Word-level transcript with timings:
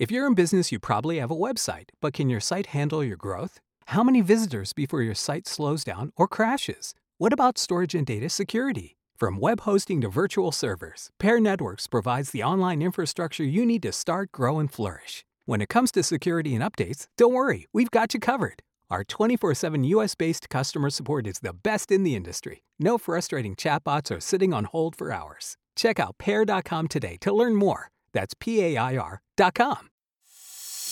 If 0.00 0.10
you're 0.10 0.26
in 0.26 0.32
business, 0.32 0.72
you 0.72 0.78
probably 0.78 1.18
have 1.18 1.30
a 1.30 1.36
website, 1.36 1.90
but 2.00 2.14
can 2.14 2.30
your 2.30 2.40
site 2.40 2.68
handle 2.68 3.04
your 3.04 3.18
growth? 3.18 3.60
How 3.88 4.02
many 4.02 4.22
visitors 4.22 4.72
before 4.72 5.02
your 5.02 5.14
site 5.14 5.46
slows 5.46 5.84
down 5.84 6.10
or 6.16 6.26
crashes? 6.26 6.94
What 7.18 7.34
about 7.34 7.58
storage 7.58 7.94
and 7.94 8.06
data 8.06 8.30
security? 8.30 8.96
From 9.18 9.38
web 9.38 9.60
hosting 9.60 10.00
to 10.00 10.08
virtual 10.08 10.52
servers, 10.52 11.10
Pair 11.18 11.38
Networks 11.38 11.86
provides 11.86 12.30
the 12.30 12.42
online 12.42 12.80
infrastructure 12.80 13.44
you 13.44 13.66
need 13.66 13.82
to 13.82 13.92
start, 13.92 14.32
grow, 14.32 14.58
and 14.58 14.72
flourish. 14.72 15.22
When 15.44 15.60
it 15.60 15.68
comes 15.68 15.92
to 15.92 16.02
security 16.02 16.54
and 16.54 16.64
updates, 16.64 17.06
don't 17.18 17.34
worry, 17.34 17.66
we've 17.74 17.90
got 17.90 18.14
you 18.14 18.20
covered. 18.20 18.62
Our 18.88 19.04
24 19.04 19.54
7 19.54 19.84
US 19.84 20.14
based 20.14 20.48
customer 20.48 20.88
support 20.88 21.26
is 21.26 21.40
the 21.40 21.52
best 21.52 21.92
in 21.92 22.04
the 22.04 22.16
industry. 22.16 22.64
No 22.78 22.96
frustrating 22.96 23.54
chatbots 23.54 24.16
or 24.16 24.20
sitting 24.20 24.54
on 24.54 24.64
hold 24.64 24.96
for 24.96 25.12
hours. 25.12 25.58
Check 25.76 26.00
out 26.00 26.16
pair.com 26.16 26.88
today 26.88 27.18
to 27.20 27.34
learn 27.34 27.54
more. 27.54 27.90
That's 28.14 28.32
P 28.40 28.62
A 28.62 28.78
I 28.78 28.96
R.com. 28.96 29.89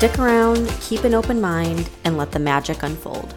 Stick 0.00 0.18
around, 0.18 0.66
keep 0.80 1.04
an 1.04 1.12
open 1.12 1.42
mind, 1.42 1.90
and 2.04 2.16
let 2.16 2.32
the 2.32 2.38
magic 2.38 2.82
unfold. 2.82 3.34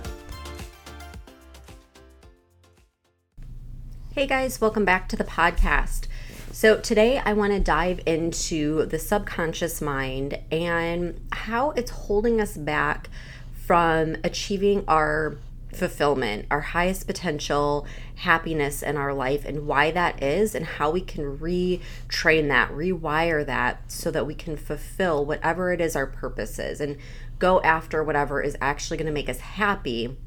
Hey 4.16 4.26
guys, 4.26 4.62
welcome 4.62 4.86
back 4.86 5.10
to 5.10 5.18
the 5.18 5.26
podcast. 5.26 6.08
So, 6.54 6.80
today 6.80 7.18
I 7.18 7.34
want 7.34 7.52
to 7.52 7.60
dive 7.60 8.00
into 8.06 8.86
the 8.86 8.98
subconscious 8.98 9.82
mind 9.82 10.40
and 10.54 11.20
how 11.34 11.72
it's 11.72 11.92
holding 11.92 12.40
us 12.40 12.56
back 12.56 13.10
from 13.52 14.16
achieving 14.24 14.86
our 14.88 15.36
fulfillment, 15.74 16.46
our 16.50 16.62
highest 16.62 17.08
potential 17.08 17.86
happiness 18.16 18.82
in 18.82 18.98
our 18.98 19.14
life, 19.14 19.46
and 19.46 19.68
why 19.68 19.92
that 19.92 20.22
is, 20.22 20.56
and 20.56 20.66
how 20.66 20.92
we 20.92 21.02
can 21.02 21.38
retrain 21.38 22.48
that, 22.48 22.72
rewire 22.72 23.46
that 23.46 23.92
so 23.92 24.12
that 24.12 24.28
we 24.28 24.36
can 24.36 24.58
fulfill 24.58 25.26
whatever 25.26 25.72
it 25.72 25.82
is 25.82 25.96
our 25.96 26.08
purpose 26.08 26.60
is 26.60 26.80
and 26.80 26.98
go 27.40 27.62
after 27.62 28.04
whatever 28.04 28.42
is 28.42 28.58
actually 28.62 28.98
going 28.98 29.08
to 29.08 29.12
make 29.12 29.30
us 29.30 29.40
happy 29.40 30.18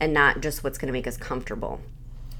and 0.00 0.12
not 0.12 0.40
just 0.40 0.62
what's 0.62 0.78
going 0.78 0.88
to 0.88 0.92
make 0.92 1.06
us 1.06 1.16
comfortable. 1.16 1.80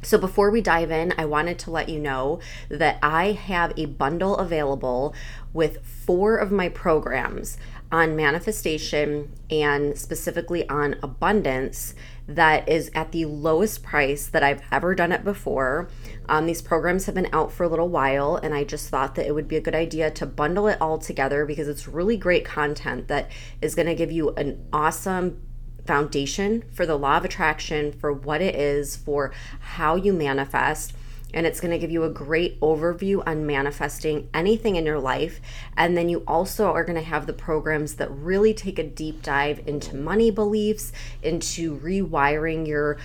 So, 0.02 0.18
before 0.18 0.50
we 0.50 0.60
dive 0.60 0.90
in, 0.90 1.14
I 1.18 1.24
wanted 1.24 1.58
to 1.60 1.70
let 1.70 1.88
you 1.88 1.98
know 1.98 2.38
that 2.68 2.98
I 3.02 3.32
have 3.32 3.72
a 3.76 3.86
bundle 3.86 4.36
available 4.36 5.14
with 5.52 5.84
four 5.84 6.36
of 6.36 6.52
my 6.52 6.68
programs 6.68 7.56
on 7.90 8.14
manifestation 8.14 9.32
and 9.50 9.98
specifically 9.98 10.68
on 10.68 10.96
abundance 11.02 11.94
that 12.28 12.68
is 12.68 12.90
at 12.94 13.12
the 13.12 13.24
lowest 13.24 13.82
price 13.82 14.26
that 14.26 14.42
I've 14.42 14.62
ever 14.72 14.94
done 14.94 15.12
it 15.12 15.22
before. 15.22 15.88
Um, 16.28 16.46
these 16.46 16.60
programs 16.60 17.06
have 17.06 17.14
been 17.14 17.28
out 17.32 17.52
for 17.52 17.64
a 17.64 17.68
little 17.68 17.88
while, 17.88 18.36
and 18.36 18.52
I 18.52 18.64
just 18.64 18.88
thought 18.88 19.14
that 19.14 19.26
it 19.26 19.34
would 19.34 19.46
be 19.46 19.56
a 19.56 19.60
good 19.60 19.74
idea 19.74 20.10
to 20.12 20.26
bundle 20.26 20.66
it 20.66 20.80
all 20.80 20.98
together 20.98 21.46
because 21.46 21.68
it's 21.68 21.86
really 21.86 22.16
great 22.16 22.44
content 22.44 23.08
that 23.08 23.30
is 23.62 23.74
going 23.74 23.86
to 23.86 23.94
give 23.94 24.10
you 24.10 24.30
an 24.30 24.66
awesome 24.72 25.40
foundation 25.86 26.64
for 26.72 26.84
the 26.84 26.98
law 26.98 27.16
of 27.16 27.24
attraction, 27.24 27.92
for 27.92 28.12
what 28.12 28.42
it 28.42 28.56
is, 28.56 28.96
for 28.96 29.32
how 29.60 29.94
you 29.94 30.12
manifest. 30.12 30.92
And 31.34 31.46
it's 31.46 31.60
going 31.60 31.72
to 31.72 31.78
give 31.78 31.90
you 31.90 32.04
a 32.04 32.10
great 32.10 32.58
overview 32.60 33.22
on 33.26 33.46
manifesting 33.46 34.28
anything 34.32 34.76
in 34.76 34.86
your 34.86 34.98
life. 34.98 35.40
And 35.76 35.96
then 35.96 36.08
you 36.08 36.22
also 36.26 36.72
are 36.72 36.84
going 36.84 36.98
to 36.98 37.04
have 37.04 37.26
the 37.26 37.32
programs 37.32 37.94
that 37.96 38.10
really 38.10 38.54
take 38.54 38.78
a 38.78 38.84
deep 38.84 39.22
dive 39.22 39.60
into 39.66 39.96
money 39.96 40.30
beliefs, 40.30 40.92
into 41.22 41.78
rewiring 41.80 42.66
your 42.66 42.96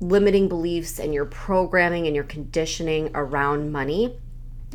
limiting 0.00 0.48
beliefs 0.48 0.98
and 0.98 1.14
your 1.14 1.24
programming 1.24 2.06
and 2.06 2.14
your 2.14 2.24
conditioning 2.24 3.10
around 3.14 3.72
money 3.72 4.18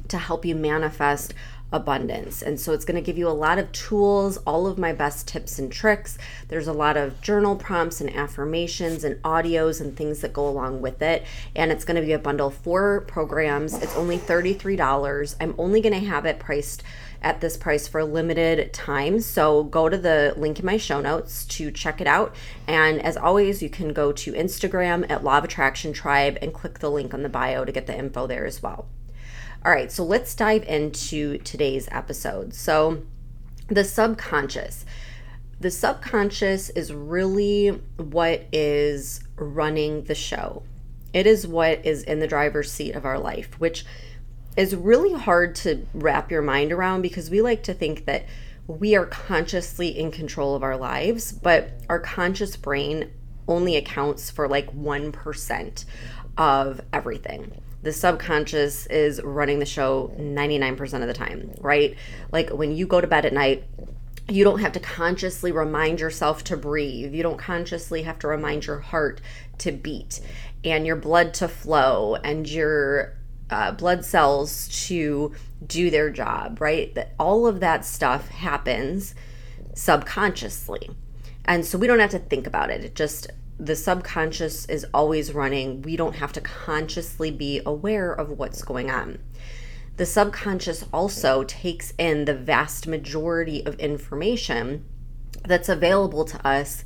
to 0.07 0.17
help 0.17 0.45
you 0.45 0.55
manifest 0.55 1.33
abundance. 1.71 2.41
And 2.41 2.59
so 2.59 2.73
it's 2.73 2.85
going 2.85 2.95
to 2.95 3.05
give 3.05 3.17
you 3.17 3.27
a 3.27 3.31
lot 3.31 3.59
of 3.59 3.71
tools, 3.71 4.37
all 4.37 4.67
of 4.67 4.77
my 4.77 4.93
best 4.93 5.27
tips 5.27 5.59
and 5.59 5.71
tricks. 5.71 6.17
There's 6.47 6.67
a 6.67 6.73
lot 6.73 6.97
of 6.97 7.21
journal 7.21 7.55
prompts 7.55 8.01
and 8.01 8.13
affirmations 8.15 9.03
and 9.03 9.21
audios 9.23 9.79
and 9.79 9.95
things 9.95 10.21
that 10.21 10.33
go 10.33 10.47
along 10.47 10.81
with 10.81 11.01
it. 11.01 11.25
And 11.55 11.71
it's 11.71 11.85
going 11.85 11.95
to 11.95 12.05
be 12.05 12.13
a 12.13 12.19
bundle 12.19 12.49
four 12.49 13.01
programs. 13.01 13.75
It's 13.75 13.95
only 13.95 14.17
$33. 14.17 15.35
I'm 15.39 15.55
only 15.57 15.81
going 15.81 15.93
to 15.93 16.07
have 16.07 16.25
it 16.25 16.39
priced 16.39 16.83
at 17.21 17.41
this 17.41 17.57
price 17.57 17.87
for 17.87 17.99
a 17.99 18.05
limited 18.05 18.71
time. 18.73 19.19
So 19.19 19.63
go 19.63 19.89
to 19.89 19.97
the 19.97 20.33
link 20.37 20.59
in 20.59 20.65
my 20.65 20.77
show 20.77 21.01
notes 21.01 21.45
to 21.45 21.69
check 21.69 22.01
it 22.01 22.07
out. 22.07 22.33
And 22.65 23.01
as 23.01 23.17
always, 23.17 23.61
you 23.61 23.69
can 23.69 23.93
go 23.93 24.11
to 24.13 24.33
Instagram 24.33 25.09
at 25.09 25.23
Law 25.23 25.39
of 25.39 25.43
Attraction 25.43 25.93
Tribe 25.93 26.37
and 26.41 26.53
click 26.53 26.79
the 26.79 26.89
link 26.89 27.13
on 27.13 27.23
the 27.23 27.29
bio 27.29 27.65
to 27.65 27.71
get 27.71 27.87
the 27.87 27.97
info 27.97 28.25
there 28.25 28.45
as 28.45 28.63
well. 28.63 28.87
All 29.65 29.73
right, 29.73 29.91
so 29.91 30.05
let's 30.05 30.33
dive 30.35 30.63
into 30.63 31.37
today's 31.39 31.89
episode. 31.91 32.53
So, 32.53 33.03
the 33.67 33.83
subconscious. 33.83 34.85
The 35.59 35.69
subconscious 35.69 36.69
is 36.69 36.93
really 36.93 37.67
what 37.97 38.47
is 38.53 39.21
running 39.35 40.05
the 40.05 40.15
show. 40.15 40.63
It 41.11 41.27
is 41.27 41.45
what 41.45 41.85
is 41.85 42.03
in 42.03 42.19
the 42.19 42.27
driver's 42.27 42.71
seat 42.71 42.95
of 42.95 43.03
our 43.03 43.19
life, 43.19 43.59
which 43.59 43.83
is 44.55 44.77
really 44.77 45.11
hard 45.13 45.55
to 45.55 45.85
wrap 45.93 46.31
your 46.31 46.41
mind 46.41 46.71
around 46.71 47.01
because 47.01 47.29
we 47.29 47.41
like 47.41 47.63
to 47.63 47.73
think 47.73 48.05
that 48.05 48.25
we 48.65 48.95
are 48.95 49.05
consciously 49.05 49.89
in 49.89 50.09
control 50.09 50.55
of 50.55 50.63
our 50.63 50.77
lives, 50.77 51.33
but 51.33 51.71
our 51.89 51.99
conscious 51.99 52.55
brain 52.55 53.11
only 53.45 53.75
accounts 53.75 54.31
for 54.31 54.47
like 54.47 54.73
1% 54.73 55.85
of 56.37 56.79
everything 56.93 57.61
the 57.81 57.93
subconscious 57.93 58.85
is 58.87 59.21
running 59.23 59.59
the 59.59 59.65
show 59.65 60.13
99% 60.17 61.01
of 61.01 61.07
the 61.07 61.13
time, 61.13 61.53
right? 61.59 61.95
Like 62.31 62.49
when 62.49 62.75
you 62.75 62.85
go 62.85 62.99
to 62.99 63.07
bed 63.07 63.25
at 63.25 63.33
night, 63.33 63.63
you 64.27 64.43
don't 64.43 64.59
have 64.59 64.73
to 64.73 64.79
consciously 64.79 65.51
remind 65.51 65.99
yourself 65.99 66.43
to 66.45 66.57
breathe. 66.57 67.13
You 67.13 67.23
don't 67.23 67.37
consciously 67.37 68.03
have 68.03 68.19
to 68.19 68.27
remind 68.27 68.65
your 68.65 68.79
heart 68.79 69.21
to 69.59 69.71
beat 69.71 70.19
and 70.63 70.85
your 70.85 70.95
blood 70.95 71.33
to 71.35 71.47
flow 71.47 72.15
and 72.15 72.47
your 72.47 73.17
uh, 73.49 73.71
blood 73.71 74.05
cells 74.05 74.67
to 74.87 75.33
do 75.65 75.89
their 75.89 76.09
job, 76.09 76.61
right? 76.61 76.93
That 76.95 77.13
all 77.19 77.47
of 77.47 77.59
that 77.61 77.85
stuff 77.85 78.27
happens 78.27 79.15
subconsciously. 79.73 80.91
And 81.45 81.65
so 81.65 81.77
we 81.77 81.87
don't 81.87 81.99
have 81.99 82.11
to 82.11 82.19
think 82.19 82.45
about 82.45 82.69
it. 82.69 82.83
It 82.83 82.95
just 82.95 83.31
the 83.59 83.75
subconscious 83.75 84.65
is 84.65 84.85
always 84.93 85.33
running. 85.33 85.81
We 85.81 85.97
don't 85.97 86.15
have 86.15 86.31
to 86.33 86.41
consciously 86.41 87.29
be 87.29 87.61
aware 87.65 88.11
of 88.13 88.31
what's 88.31 88.63
going 88.63 88.89
on. 88.89 89.19
The 89.97 90.05
subconscious 90.05 90.85
also 90.93 91.43
takes 91.43 91.93
in 91.97 92.23
the 92.23 92.33
vast 92.33 92.87
majority 92.87 93.65
of 93.65 93.75
information 93.75 94.85
that's 95.45 95.67
available 95.67 96.23
to 96.23 96.47
us 96.47 96.85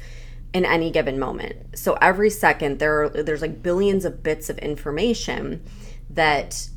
in 0.51 0.65
any 0.65 0.89
given 0.89 1.19
moment. 1.19 1.77
So 1.77 1.93
every 2.01 2.31
second 2.31 2.79
there 2.79 3.03
are, 3.03 3.09
there's 3.09 3.41
like 3.41 3.61
billions 3.61 4.03
of 4.03 4.23
bits 4.23 4.49
of 4.49 4.57
information 4.57 5.63
that 6.09 6.69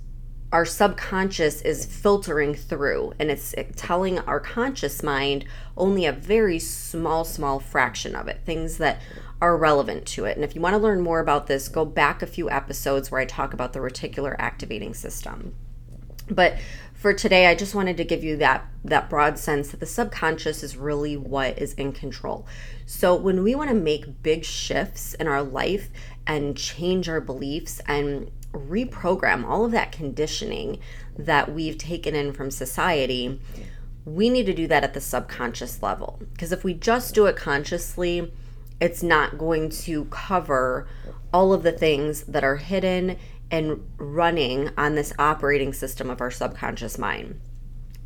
our 0.53 0.65
subconscious 0.65 1.61
is 1.62 1.84
filtering 1.87 2.55
through 2.55 3.12
and 3.19 3.31
it's 3.31 3.55
telling 3.75 4.19
our 4.21 4.39
conscious 4.39 5.03
mind 5.03 5.45
only 5.77 6.07
a 6.07 6.12
very 6.12 6.59
small 6.59 7.25
small 7.25 7.59
fraction 7.59 8.15
of 8.15 8.29
it 8.29 8.41
things 8.45 8.79
that 8.79 9.01
are 9.41 9.57
relevant 9.57 10.07
to 10.07 10.25
it. 10.25 10.37
And 10.37 10.45
if 10.45 10.54
you 10.54 10.60
want 10.60 10.75
to 10.75 10.78
learn 10.78 11.03
more 11.03 11.21
about 11.21 11.47
this, 11.47 11.69
go 11.69 11.84
back 11.84 12.22
a 12.22 12.27
few 12.27 12.48
episodes 12.51 13.10
where 13.10 13.21
I 13.21 13.27
talk 13.27 13.53
about 13.53 13.72
the 13.72 13.81
reticular 13.81 14.34
activating 14.39 14.95
system. 14.95 15.54
But 16.28 16.57
for 16.95 17.13
today, 17.13 17.47
I 17.47 17.54
just 17.54 17.75
wanted 17.75 17.99
to 17.99 18.04
give 18.04 18.25
you 18.25 18.37
that 18.39 18.66
that 18.84 19.10
broad 19.10 19.39
sense 19.39 19.69
that 19.69 19.81
the 19.81 19.87
subconscious 19.87 20.63
is 20.63 20.77
really 20.77 21.16
what 21.16 21.59
is 21.59 21.75
in 21.75 21.92
control. 21.92 22.47
So 22.87 23.15
when 23.15 23.42
we 23.42 23.54
want 23.54 23.69
to 23.69 23.77
make 23.77 24.22
big 24.22 24.45
shifts 24.45 25.15
in 25.15 25.28
our 25.28 25.42
life 25.42 25.91
and 26.27 26.57
change 26.57 27.09
our 27.09 27.21
beliefs 27.21 27.81
and 27.87 28.31
reprogram 28.56 29.44
all 29.44 29.64
of 29.64 29.72
that 29.72 29.92
conditioning 29.92 30.78
that 31.16 31.53
we've 31.53 31.78
taken 31.78 32.14
in 32.14 32.32
from 32.32 32.50
society, 32.50 33.41
we 34.04 34.30
need 34.30 34.47
to 34.47 34.54
do 34.54 34.66
that 34.68 34.84
at 34.84 34.94
the 34.94 35.00
subconscious 35.00 35.82
level. 35.82 36.18
Because 36.32 36.53
if 36.53 36.64
we 36.64 36.74
just 36.74 37.14
do 37.14 37.26
it 37.26 37.36
consciously, 37.36 38.32
it's 38.80 39.03
not 39.03 39.38
going 39.38 39.70
to 39.70 40.04
cover 40.06 40.86
all 41.32 41.53
of 41.53 41.62
the 41.62 41.72
things 41.72 42.22
that 42.24 42.44
are 42.44 42.56
hidden 42.56 43.16
and 43.50 43.84
running 43.97 44.70
on 44.76 44.94
this 44.94 45.12
operating 45.18 45.72
system 45.72 46.10
of 46.10 46.20
our 46.20 46.30
subconscious 46.30 46.98
mind. 46.98 47.41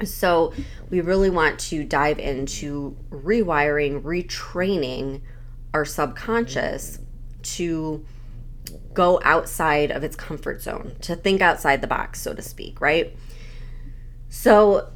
So, 0.05 0.55
we 0.89 1.03
really 1.03 1.29
want 1.29 1.59
to 1.61 1.85
dive 1.85 2.19
into 2.19 2.97
rewiring, 3.11 4.03
retraining 4.03 5.21
our 5.75 5.85
subconscious 5.85 7.01
to 7.43 8.05
go 8.93 9.21
outside 9.25 9.91
of 9.91 10.05
its 10.05 10.17
comfort 10.17 10.63
zone, 10.63 10.97
to 11.03 11.17
think 11.17 11.41
outside 11.41 11.81
the 11.81 11.87
box, 11.87 12.21
so 12.21 12.35
to 12.35 12.43
speak, 12.43 12.81
right? 12.81 13.17
So, 14.29 14.91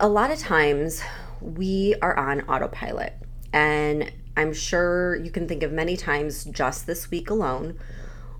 a 0.00 0.08
lot 0.08 0.30
of 0.30 0.38
times 0.38 1.02
we 1.40 1.94
are 2.02 2.16
on 2.16 2.42
autopilot, 2.42 3.14
and 3.52 4.12
I'm 4.36 4.52
sure 4.52 5.16
you 5.16 5.30
can 5.30 5.48
think 5.48 5.62
of 5.62 5.72
many 5.72 5.96
times 5.96 6.44
just 6.44 6.86
this 6.86 7.10
week 7.10 7.30
alone 7.30 7.78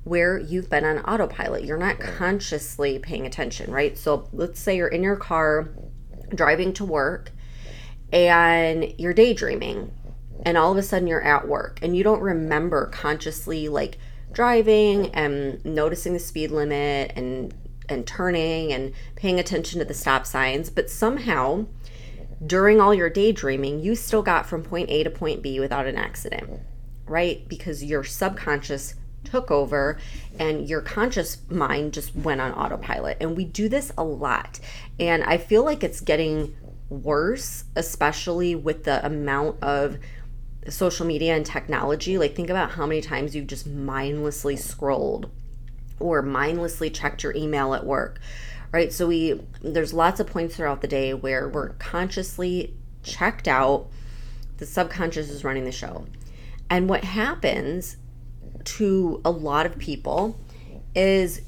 where 0.05 0.39
you've 0.39 0.71
been 0.71 0.85
on 0.85 1.01
autopilot. 1.01 1.65
You're 1.65 1.77
not 1.77 1.99
consciously 1.99 2.99
paying 2.99 3.27
attention, 3.27 3.71
right? 3.71 3.99
So, 3.99 4.29
let's 4.33 4.61
say 4.61 4.77
you're 4.77 4.89
in 4.89 5.03
your 5.03 5.17
car 5.17 5.71
driving 6.35 6.73
to 6.75 6.85
work 6.85 7.33
and 8.13 8.95
you're 8.99 9.15
daydreaming 9.15 9.93
and 10.45 10.57
all 10.57 10.73
of 10.73 10.79
a 10.79 10.83
sudden 10.83 11.09
you're 11.09 11.23
at 11.23 11.49
work 11.49 11.79
and 11.83 11.97
you 11.97 12.05
don't 12.05 12.21
remember 12.21 12.87
consciously 12.87 13.69
like 13.69 13.99
driving 14.39 15.13
and 15.15 15.65
noticing 15.65 16.13
the 16.13 16.19
speed 16.21 16.53
limit 16.53 17.11
and 17.17 17.53
and 17.89 18.07
turning 18.07 18.73
and 18.73 18.93
paying 19.17 19.41
attention 19.41 19.81
to 19.81 19.85
the 19.85 19.93
stop 19.93 20.25
signs 20.25 20.71
but 20.71 20.89
somehow 20.89 21.67
during 22.47 22.81
all 22.81 22.95
your 22.95 23.11
daydreaming 23.11 23.81
you 23.81 23.97
still 23.97 24.23
got 24.23 24.47
from 24.47 24.63
point 24.63 24.89
A 24.91 25.03
to 25.03 25.11
point 25.11 25.43
B 25.43 25.59
without 25.59 25.87
an 25.87 25.97
accident 25.97 26.61
right? 27.09 27.49
Because 27.49 27.83
your 27.83 28.05
subconscious 28.05 28.95
took 29.25 29.51
over 29.51 29.99
and 30.39 30.69
your 30.69 30.81
conscious 30.81 31.39
mind 31.51 31.93
just 31.93 32.15
went 32.15 32.41
on 32.41 32.53
autopilot 32.53 33.17
and 33.21 33.37
we 33.37 33.45
do 33.45 33.69
this 33.69 33.91
a 33.99 34.05
lot. 34.05 34.61
And 35.01 35.25
i 35.25 35.37
feel 35.37 35.65
like 35.65 35.83
it's 35.83 36.01
getting 36.01 36.57
worse 36.89 37.65
especially 37.75 38.55
with 38.55 38.85
the 38.85 39.05
amount 39.05 39.63
of 39.63 39.99
social 40.69 41.07
media 41.07 41.35
and 41.35 41.45
technology, 41.45 42.19
like 42.19 42.35
think 42.35 42.51
about 42.51 42.73
how 42.73 42.87
many 42.87 43.01
times 43.01 43.35
you've 43.35 43.47
just 43.47 43.67
mindlessly 43.67 44.57
scrolled 44.57 45.31
or 46.01 46.23
mindlessly 46.23 46.91
checked 46.91 47.23
your 47.23 47.35
email 47.35 47.75
at 47.75 47.85
work. 47.85 48.21
Right? 48.71 48.93
So 48.93 49.07
we 49.07 49.41
there's 49.63 49.95
lots 49.95 50.21
of 50.21 50.27
points 50.27 50.57
throughout 50.57 50.83
the 50.83 50.89
day 50.89 51.15
where 51.15 51.49
we're 51.49 51.71
consciously 51.71 52.75
checked 53.03 53.49
out. 53.49 53.89
The 54.59 54.67
subconscious 54.67 55.31
is 55.31 55.45
running 55.45 55.65
the 55.65 55.73
show. 55.73 56.07
And 56.69 56.89
what 56.89 57.05
happens 57.05 57.97
to 58.65 59.21
a 59.25 59.31
lot 59.31 59.65
of 59.65 59.79
people 59.79 60.39
is 60.95 61.43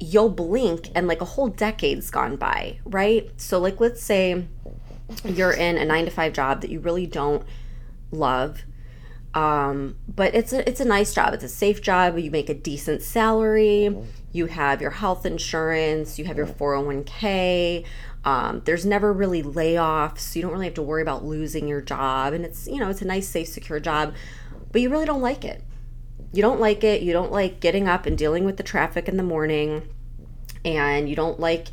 you'll 0.00 0.30
blink 0.30 0.88
and 0.94 1.08
like 1.08 1.20
a 1.20 1.24
whole 1.24 1.48
decade's 1.48 2.10
gone 2.10 2.36
by, 2.36 2.78
right? 2.84 3.30
So 3.36 3.58
like 3.58 3.80
let's 3.80 4.02
say 4.02 4.46
you're 5.24 5.52
in 5.52 5.76
a 5.76 5.84
9 5.84 6.04
to 6.06 6.10
5 6.10 6.32
job 6.32 6.60
that 6.60 6.70
you 6.70 6.80
really 6.80 7.06
don't 7.06 7.44
love. 8.10 8.64
Um, 9.34 9.96
but 10.08 10.34
it's 10.34 10.52
a 10.52 10.66
it's 10.68 10.80
a 10.80 10.84
nice 10.84 11.14
job. 11.14 11.34
It's 11.34 11.44
a 11.44 11.48
safe 11.48 11.82
job. 11.82 12.18
You 12.18 12.30
make 12.30 12.48
a 12.48 12.54
decent 12.54 13.02
salary. 13.02 13.96
You 14.32 14.46
have 14.46 14.80
your 14.80 14.90
health 14.90 15.26
insurance. 15.26 16.18
You 16.18 16.24
have 16.24 16.36
your 16.36 16.46
401k. 16.46 17.84
Um, 18.24 18.62
there's 18.64 18.84
never 18.84 19.12
really 19.12 19.42
layoffs. 19.42 20.18
So 20.20 20.38
you 20.38 20.42
don't 20.42 20.52
really 20.52 20.66
have 20.66 20.74
to 20.74 20.82
worry 20.82 21.02
about 21.02 21.24
losing 21.24 21.68
your 21.68 21.80
job. 21.80 22.32
And 22.32 22.44
it's 22.44 22.66
you 22.66 22.78
know 22.78 22.88
it's 22.88 23.02
a 23.02 23.06
nice, 23.06 23.28
safe, 23.28 23.48
secure 23.48 23.80
job. 23.80 24.14
But 24.72 24.80
you 24.80 24.90
really 24.90 25.06
don't 25.06 25.22
like 25.22 25.44
it. 25.44 25.62
You 26.32 26.42
don't 26.42 26.60
like 26.60 26.84
it. 26.84 27.02
You 27.02 27.12
don't 27.12 27.32
like 27.32 27.60
getting 27.60 27.88
up 27.88 28.06
and 28.06 28.18
dealing 28.18 28.44
with 28.44 28.56
the 28.56 28.62
traffic 28.62 29.08
in 29.08 29.16
the 29.16 29.22
morning. 29.22 29.88
And 30.64 31.08
you 31.08 31.16
don't 31.16 31.38
like 31.38 31.68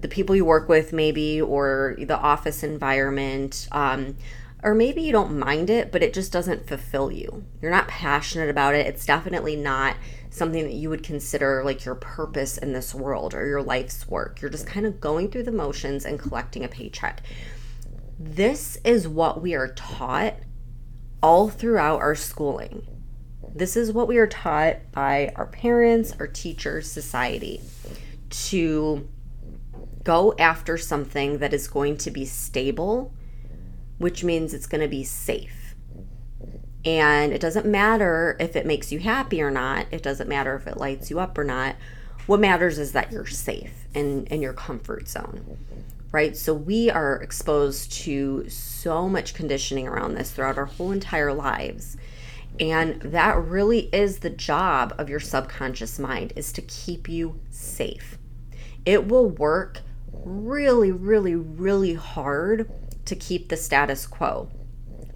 the 0.00 0.08
people 0.08 0.34
you 0.34 0.44
work 0.44 0.68
with, 0.68 0.92
maybe, 0.92 1.40
or 1.40 1.96
the 1.98 2.18
office 2.18 2.62
environment. 2.62 3.68
Um, 3.70 4.16
or 4.66 4.74
maybe 4.74 5.00
you 5.00 5.12
don't 5.12 5.38
mind 5.38 5.70
it, 5.70 5.92
but 5.92 6.02
it 6.02 6.12
just 6.12 6.32
doesn't 6.32 6.66
fulfill 6.66 7.12
you. 7.12 7.44
You're 7.62 7.70
not 7.70 7.86
passionate 7.86 8.50
about 8.50 8.74
it. 8.74 8.84
It's 8.84 9.06
definitely 9.06 9.54
not 9.54 9.94
something 10.28 10.64
that 10.64 10.72
you 10.72 10.90
would 10.90 11.04
consider 11.04 11.62
like 11.64 11.84
your 11.84 11.94
purpose 11.94 12.58
in 12.58 12.72
this 12.72 12.92
world 12.92 13.32
or 13.32 13.46
your 13.46 13.62
life's 13.62 14.08
work. 14.08 14.42
You're 14.42 14.50
just 14.50 14.66
kind 14.66 14.84
of 14.84 15.00
going 15.00 15.30
through 15.30 15.44
the 15.44 15.52
motions 15.52 16.04
and 16.04 16.18
collecting 16.18 16.64
a 16.64 16.68
paycheck. 16.68 17.22
This 18.18 18.76
is 18.84 19.06
what 19.06 19.40
we 19.40 19.54
are 19.54 19.68
taught 19.68 20.34
all 21.22 21.48
throughout 21.48 22.00
our 22.00 22.16
schooling. 22.16 22.88
This 23.54 23.76
is 23.76 23.92
what 23.92 24.08
we 24.08 24.18
are 24.18 24.26
taught 24.26 24.90
by 24.90 25.32
our 25.36 25.46
parents, 25.46 26.12
our 26.18 26.26
teachers, 26.26 26.90
society 26.90 27.60
to 28.30 29.08
go 30.02 30.34
after 30.40 30.76
something 30.76 31.38
that 31.38 31.54
is 31.54 31.68
going 31.68 31.98
to 31.98 32.10
be 32.10 32.24
stable 32.24 33.14
which 33.98 34.24
means 34.24 34.52
it's 34.52 34.66
going 34.66 34.80
to 34.80 34.88
be 34.88 35.04
safe. 35.04 35.74
And 36.84 37.32
it 37.32 37.40
doesn't 37.40 37.66
matter 37.66 38.36
if 38.38 38.54
it 38.54 38.64
makes 38.64 38.92
you 38.92 39.00
happy 39.00 39.42
or 39.42 39.50
not, 39.50 39.86
it 39.90 40.02
doesn't 40.02 40.28
matter 40.28 40.54
if 40.54 40.66
it 40.66 40.76
lights 40.76 41.10
you 41.10 41.18
up 41.18 41.36
or 41.36 41.44
not. 41.44 41.76
What 42.26 42.40
matters 42.40 42.78
is 42.78 42.92
that 42.92 43.10
you're 43.12 43.26
safe 43.26 43.86
in, 43.94 44.26
in 44.26 44.40
your 44.42 44.52
comfort 44.52 45.08
zone, 45.08 45.58
right? 46.12 46.36
So 46.36 46.54
we 46.54 46.90
are 46.90 47.16
exposed 47.22 47.92
to 48.04 48.48
so 48.48 49.08
much 49.08 49.34
conditioning 49.34 49.88
around 49.88 50.14
this 50.14 50.30
throughout 50.30 50.58
our 50.58 50.66
whole 50.66 50.92
entire 50.92 51.32
lives. 51.32 51.96
And 52.58 53.00
that 53.02 53.36
really 53.36 53.88
is 53.92 54.18
the 54.18 54.30
job 54.30 54.94
of 54.98 55.08
your 55.08 55.20
subconscious 55.20 55.98
mind 55.98 56.32
is 56.36 56.52
to 56.52 56.62
keep 56.62 57.08
you 57.08 57.40
safe. 57.50 58.18
It 58.84 59.08
will 59.08 59.28
work 59.28 59.80
really, 60.24 60.92
really, 60.92 61.34
really 61.34 61.94
hard 61.94 62.70
to 63.04 63.16
keep 63.16 63.48
the 63.48 63.56
status 63.56 64.06
quo. 64.06 64.48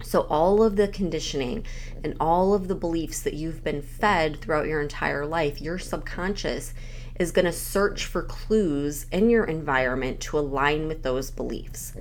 So, 0.03 0.21
all 0.21 0.63
of 0.63 0.75
the 0.75 0.87
conditioning 0.87 1.65
and 2.03 2.15
all 2.19 2.53
of 2.53 2.67
the 2.67 2.75
beliefs 2.75 3.21
that 3.21 3.35
you've 3.35 3.63
been 3.63 3.81
fed 3.81 4.41
throughout 4.41 4.67
your 4.67 4.81
entire 4.81 5.25
life, 5.25 5.61
your 5.61 5.77
subconscious 5.77 6.73
is 7.19 7.31
going 7.31 7.45
to 7.45 7.53
search 7.53 8.05
for 8.05 8.23
clues 8.23 9.05
in 9.11 9.29
your 9.29 9.43
environment 9.43 10.19
to 10.21 10.39
align 10.39 10.87
with 10.87 11.03
those 11.03 11.29
beliefs. 11.29 11.93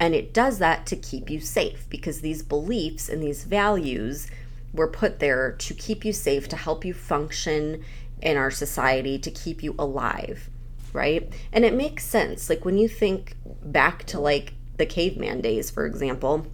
And 0.00 0.14
it 0.14 0.32
does 0.32 0.58
that 0.58 0.86
to 0.86 0.96
keep 0.96 1.30
you 1.30 1.40
safe 1.40 1.86
because 1.88 2.20
these 2.20 2.42
beliefs 2.42 3.08
and 3.08 3.22
these 3.22 3.44
values 3.44 4.30
were 4.72 4.88
put 4.88 5.18
there 5.18 5.52
to 5.52 5.74
keep 5.74 6.04
you 6.04 6.12
safe, 6.12 6.48
to 6.48 6.56
help 6.56 6.84
you 6.84 6.94
function 6.94 7.82
in 8.20 8.36
our 8.36 8.50
society, 8.50 9.18
to 9.18 9.30
keep 9.30 9.62
you 9.62 9.74
alive, 9.78 10.50
right? 10.96 11.32
And 11.52 11.64
it 11.64 11.74
makes 11.74 12.04
sense. 12.04 12.50
Like 12.50 12.64
when 12.64 12.78
you 12.78 12.88
think 12.88 13.36
back 13.44 14.04
to 14.06 14.18
like 14.18 14.54
the 14.78 14.86
caveman 14.86 15.42
days, 15.42 15.70
for 15.70 15.86
example, 15.86 16.46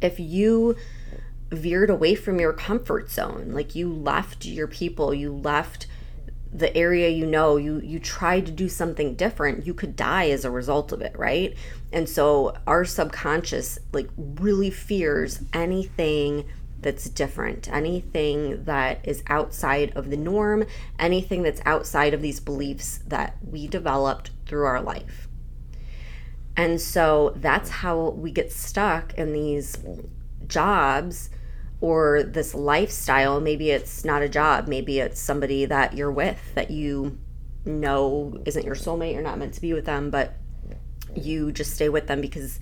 if 0.00 0.20
you 0.20 0.76
veered 1.50 1.90
away 1.90 2.14
from 2.14 2.38
your 2.38 2.52
comfort 2.52 3.10
zone, 3.10 3.50
like 3.52 3.74
you 3.74 3.92
left 3.92 4.44
your 4.44 4.68
people, 4.68 5.14
you 5.14 5.32
left 5.32 5.86
the 6.52 6.74
area 6.76 7.08
you 7.08 7.26
know, 7.26 7.56
you 7.56 7.80
you 7.80 7.98
tried 7.98 8.46
to 8.46 8.52
do 8.52 8.68
something 8.68 9.16
different, 9.16 9.66
you 9.66 9.74
could 9.74 9.96
die 9.96 10.28
as 10.30 10.44
a 10.44 10.50
result 10.50 10.92
of 10.92 11.00
it, 11.00 11.18
right? 11.18 11.56
And 11.92 12.08
so 12.08 12.56
our 12.66 12.84
subconscious 12.84 13.78
like 13.92 14.08
really 14.16 14.70
fears 14.70 15.42
anything 15.52 16.44
that's 16.84 17.08
different, 17.10 17.68
anything 17.72 18.62
that 18.64 19.00
is 19.02 19.24
outside 19.26 19.90
of 19.96 20.10
the 20.10 20.16
norm, 20.16 20.64
anything 20.98 21.42
that's 21.42 21.60
outside 21.64 22.14
of 22.14 22.22
these 22.22 22.38
beliefs 22.38 23.00
that 23.08 23.36
we 23.42 23.66
developed 23.66 24.30
through 24.46 24.66
our 24.66 24.80
life. 24.80 25.26
And 26.56 26.80
so 26.80 27.32
that's 27.36 27.68
how 27.68 28.10
we 28.10 28.30
get 28.30 28.52
stuck 28.52 29.14
in 29.14 29.32
these 29.32 29.76
jobs 30.46 31.30
or 31.80 32.22
this 32.22 32.54
lifestyle. 32.54 33.40
Maybe 33.40 33.70
it's 33.70 34.04
not 34.04 34.22
a 34.22 34.28
job, 34.28 34.68
maybe 34.68 35.00
it's 35.00 35.20
somebody 35.20 35.64
that 35.64 35.94
you're 35.94 36.12
with 36.12 36.54
that 36.54 36.70
you 36.70 37.18
know 37.64 38.38
isn't 38.44 38.64
your 38.64 38.76
soulmate, 38.76 39.14
you're 39.14 39.22
not 39.22 39.38
meant 39.38 39.54
to 39.54 39.60
be 39.60 39.72
with 39.72 39.86
them, 39.86 40.10
but 40.10 40.34
you 41.16 41.50
just 41.50 41.74
stay 41.74 41.88
with 41.88 42.06
them 42.06 42.20
because 42.20 42.60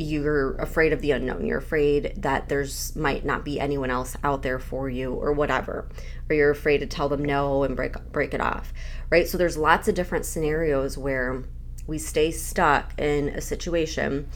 you're 0.00 0.56
afraid 0.56 0.92
of 0.92 1.00
the 1.00 1.10
unknown. 1.10 1.46
You're 1.46 1.58
afraid 1.58 2.14
that 2.16 2.48
there's 2.48 2.96
might 2.96 3.24
not 3.24 3.44
be 3.44 3.60
anyone 3.60 3.90
else 3.90 4.16
out 4.24 4.42
there 4.42 4.58
for 4.58 4.88
you 4.88 5.12
or 5.12 5.32
whatever. 5.32 5.88
Or 6.28 6.36
you're 6.36 6.50
afraid 6.50 6.78
to 6.78 6.86
tell 6.86 7.08
them 7.08 7.24
no 7.24 7.64
and 7.64 7.76
break 7.76 7.94
break 8.10 8.32
it 8.32 8.40
off. 8.40 8.72
Right? 9.10 9.28
So 9.28 9.36
there's 9.36 9.56
lots 9.56 9.88
of 9.88 9.94
different 9.94 10.24
scenarios 10.24 10.96
where 10.96 11.44
we 11.86 11.98
stay 11.98 12.30
stuck 12.30 12.98
in 12.98 13.28
a 13.30 13.40
situation 13.40 14.28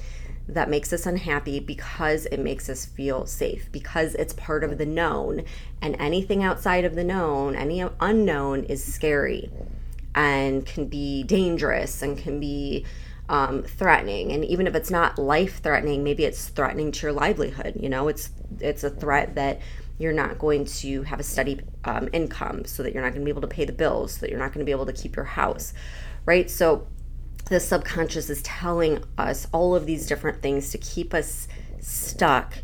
that 0.47 0.69
makes 0.69 0.93
us 0.93 1.07
unhappy 1.07 1.59
because 1.59 2.27
it 2.27 2.39
makes 2.39 2.69
us 2.69 2.85
feel 2.85 3.25
safe, 3.25 3.73
because 3.73 4.15
it's 4.17 4.35
part 4.35 4.63
of 4.63 4.77
the 4.77 4.85
known. 4.85 5.45
And 5.81 5.97
anything 5.99 6.43
outside 6.43 6.85
of 6.85 6.95
the 6.95 7.05
known, 7.05 7.57
any 7.57 7.83
unknown, 8.01 8.65
is 8.65 8.85
scary 8.85 9.51
and 10.15 10.67
can 10.67 10.87
be 10.87 11.23
dangerous 11.23 12.03
and 12.03 12.19
can 12.19 12.39
be 12.39 12.85
um, 13.29 13.63
threatening. 13.63 14.33
And 14.33 14.45
even 14.45 14.67
if 14.67 14.75
it's 14.75 14.91
not 14.91 15.19
life 15.19 15.63
threatening, 15.63 16.05
maybe 16.05 16.25
it's 16.25 16.49
threatening 16.49 16.93
to 16.93 17.07
your 17.07 17.13
livelihood. 17.13 17.77
You 17.81 17.89
know, 17.89 18.09
it's 18.09 18.31
it's 18.61 18.85
a 18.85 18.91
threat 18.91 19.35
that 19.35 19.61
you're 19.99 20.13
not 20.13 20.39
going 20.39 20.65
to 20.65 21.03
have 21.03 21.21
a 21.21 21.23
steady 21.23 21.61
um, 21.85 22.09
income, 22.13 22.65
so 22.65 22.83
that 22.83 22.93
you're 22.93 23.03
not 23.03 23.11
going 23.11 23.21
to 23.21 23.25
be 23.25 23.31
able 23.31 23.43
to 23.43 23.49
pay 23.49 23.65
the 23.65 23.73
bills, 23.73 24.15
so 24.15 24.21
that 24.21 24.31
you're 24.31 24.39
not 24.39 24.53
going 24.53 24.59
to 24.59 24.65
be 24.65 24.73
able 24.73 24.87
to 24.87 24.93
keep 24.93 25.17
your 25.17 25.25
house, 25.25 25.73
right? 26.27 26.51
So 26.51 26.89
the 27.47 27.61
subconscious 27.61 28.31
is 28.31 28.43
telling 28.43 29.05
us 29.19 29.47
all 29.53 29.77
of 29.77 29.87
these 29.87 30.07
different 30.07 30.43
things 30.43 30.71
to 30.71 30.79
keep 30.79 31.15
us 31.15 31.47
stuck 31.81 32.55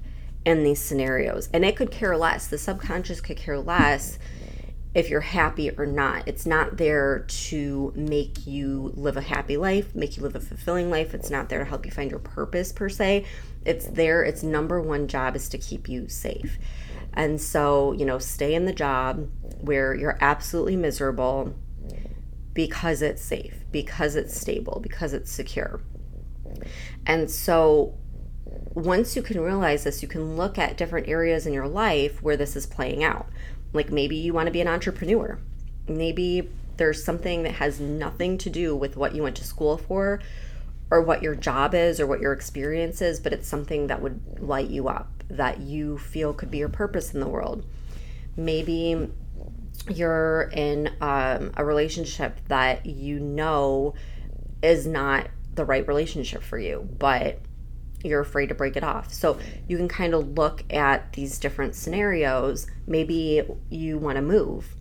in 0.45 0.65
these 0.65 0.81
scenarios. 0.81 1.49
And 1.53 1.65
it 1.65 1.77
could 1.77 1.91
care 1.91 2.17
less. 2.17 2.47
The 2.47 2.59
subconscious 2.59 3.21
could 3.21 3.37
care 3.37 3.59
less 3.59 4.19
if 4.95 5.09
you're 5.09 5.21
happy 5.21 5.71
or 5.71 5.87
not. 5.87 6.27
It's 6.27 6.47
not 6.47 6.77
there 6.77 7.21
to 7.29 7.93
make 7.95 8.47
you 8.47 8.93
live 8.97 9.17
a 9.17 9.21
happy 9.21 9.57
life, 9.57 9.95
make 9.95 10.17
you 10.17 10.23
live 10.23 10.35
a 10.35 10.41
fulfilling 10.41 10.91
life. 10.91 11.15
It's 11.15 11.31
not 11.31 11.49
there 11.49 11.61
to 11.61 11.65
help 11.65 11.87
you 11.87 11.93
find 11.93 12.11
your 12.11 12.21
purpose 12.21 12.73
per 12.73 12.89
se. 12.89 13.25
It's 13.65 13.87
there, 13.87 14.23
its 14.23 14.43
number 14.43 14.81
one 14.81 15.07
job 15.07 15.37
is 15.37 15.49
to 15.51 15.59
keep 15.59 15.89
you 15.89 16.09
safe. 16.09 16.59
And 17.13 17.41
so, 17.41 17.93
you 17.93 18.05
know, 18.05 18.19
stay 18.19 18.55
in 18.55 18.67
the 18.67 18.73
job 18.73 19.29
where 19.61 19.95
you're 19.95 20.19
absolutely 20.21 20.77
miserable 20.77 21.55
because 22.53 23.03
it's 23.03 23.23
safe, 23.23 23.65
because 23.71 24.17
it's 24.17 24.39
stable, 24.39 24.81
because 24.83 25.13
it's 25.13 25.31
secure. 25.31 25.81
And 27.07 27.31
so, 27.31 27.95
once 28.75 29.17
you 29.17 29.23
can 29.23 29.41
realize 29.41 29.85
this, 29.85 30.03
you 30.03 30.09
can 30.09 30.37
look 30.37 30.59
at 30.59 30.77
different 30.77 31.09
areas 31.09 31.47
in 31.47 31.53
your 31.53 31.69
life 31.69 32.23
where 32.23 32.37
this 32.37 32.57
is 32.57 32.67
playing 32.67 33.05
out. 33.05 33.29
Like 33.73 33.91
maybe 33.91 34.17
you 34.17 34.33
want 34.33 34.47
to 34.47 34.53
be 34.53 34.61
an 34.61 34.69
entrepreneur. 34.69 35.39
Maybe 35.89 36.51
there's 36.77 37.05
something 37.05 37.43
that 37.43 37.53
has 37.53 37.81
nothing 37.81 38.39
to 38.39 38.51
do 38.51 38.75
with 38.75 38.97
what 38.97 39.15
you 39.15 39.23
went 39.23 39.37
to 39.37 39.45
school 39.45 39.77
for 39.77 40.21
or 40.91 41.03
what 41.03 41.23
your 41.23 41.35
job 41.35 41.75
is 41.75 42.01
or 42.01 42.07
what 42.07 42.21
your 42.21 42.33
experience 42.33 43.01
is, 43.01 43.21
but 43.21 43.33
it's 43.33 43.47
something 43.47 43.87
that 43.87 44.03
would 44.03 44.41
light 44.41 44.69
you 44.69 44.89
up, 44.89 45.09
that 45.29 45.61
you 45.61 45.99
feel 45.99 46.33
could 46.33 46.51
be 46.51 46.59
your 46.59 46.69
purpose 46.69 47.15
in 47.15 47.21
the 47.21 47.29
world. 47.29 47.65
Maybe 48.37 49.09
you're 49.89 50.51
in 50.53 50.89
um, 51.01 51.53
a 51.57 51.65
relationship 51.65 52.39
that 52.49 52.87
you 52.87 53.21
know 53.21 53.95
is 54.63 54.87
not 54.87 55.29
the 55.55 55.65
right 55.65 55.87
relationship 55.87 56.43
for 56.43 56.59
you, 56.59 56.89
but 56.99 57.39
you're 58.03 58.21
afraid 58.21 58.49
to 58.49 58.55
break 58.55 58.77
it 58.77 58.85
off. 58.85 59.13
So 59.13 59.39
you 59.69 59.77
can 59.77 59.89
kind 59.89 60.15
of 60.15 60.37
look 60.37 60.65
at 60.73 61.13
these 61.13 61.39
different 61.39 61.75
scenarios. 61.75 62.67
Maybe 62.87 63.43
you 63.69 63.99
want 63.99 64.17
to 64.17 64.23
move, 64.23 64.75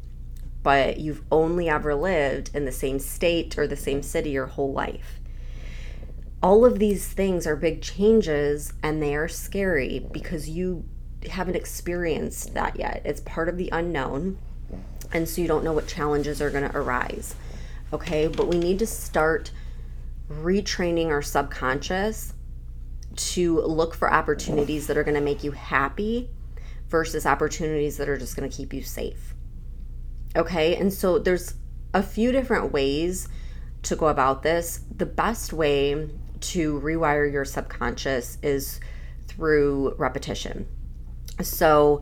but 0.64 1.00
you've 1.00 1.24
only 1.32 1.70
ever 1.70 1.96
lived 1.96 2.52
in 2.54 2.66
the 2.66 2.72
same 2.72 3.00
state 3.00 3.58
or 3.58 3.68
the 3.68 3.76
same 3.76 4.02
city 4.02 4.32
your 4.32 4.48
whole 4.48 4.72
life. 4.72 5.20
All 6.42 6.66
of 6.66 6.80
these 6.80 7.08
things 7.08 7.46
are 7.46 7.56
big 7.56 7.82
changes 7.82 8.72
and 8.82 9.04
they 9.04 9.16
are 9.16 9.28
scary 9.28 10.08
because 10.12 10.50
you 10.50 10.86
haven't 11.30 11.56
experienced 11.56 12.54
that 12.54 12.80
yet. 12.80 13.02
It's 13.04 13.20
part 13.22 13.50
of 13.50 13.58
the 13.58 13.70
unknown. 13.74 14.38
And 15.12 15.28
so 15.28 15.42
you 15.42 15.48
don't 15.48 15.64
know 15.64 15.74
what 15.74 15.88
challenges 15.88 16.42
are 16.42 16.52
going 16.52 16.70
to 16.70 16.78
arise. 16.78 17.36
Okay, 17.92 18.28
but 18.28 18.48
we 18.48 18.58
need 18.58 18.80
to 18.80 18.88
start 18.88 19.52
retraining 20.30 21.08
our 21.08 21.24
subconscious 21.24 22.34
to 23.16 23.62
look 23.62 23.96
for 23.96 24.12
opportunities 24.12 24.88
that 24.88 24.98
are 24.98 25.04
going 25.04 25.16
to 25.16 25.22
make 25.22 25.44
you 25.44 25.51
happy 25.51 26.30
versus 26.88 27.25
opportunities 27.25 27.98
that 27.98 28.10
are 28.10 28.18
just 28.18 28.36
going 28.36 28.50
to 28.50 28.56
keep 28.56 28.74
you 28.74 28.82
safe. 28.82 29.34
Okay, 30.36 30.75
and 30.75 30.94
so 30.94 31.20
there's 31.20 31.56
a 31.94 32.04
few 32.04 32.32
different 32.32 32.72
ways 32.72 33.28
to 33.84 33.96
go 33.96 34.08
about 34.08 34.44
this. 34.44 34.82
The 34.96 35.06
best 35.06 35.54
way 35.54 36.10
to 36.42 36.80
rewire 36.80 37.32
your 37.32 37.46
subconscious 37.46 38.38
is 38.42 38.80
through 39.28 39.96
repetition. 39.98 40.68
So, 41.42 42.01